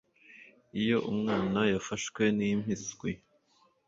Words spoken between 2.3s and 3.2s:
n'impiswi